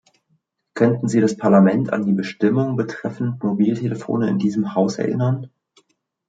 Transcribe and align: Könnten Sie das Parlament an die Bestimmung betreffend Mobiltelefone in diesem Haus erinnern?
Könnten 0.73 1.07
Sie 1.07 1.21
das 1.21 1.37
Parlament 1.37 1.93
an 1.93 2.03
die 2.07 2.11
Bestimmung 2.11 2.75
betreffend 2.75 3.43
Mobiltelefone 3.43 4.27
in 4.29 4.39
diesem 4.39 4.73
Haus 4.73 4.97
erinnern? 4.97 5.51